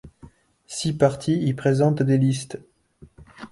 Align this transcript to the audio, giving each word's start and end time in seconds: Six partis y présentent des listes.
Six 0.65 0.93
partis 0.93 1.37
y 1.43 1.53
présentent 1.53 2.01
des 2.01 2.17
listes. 2.17 2.57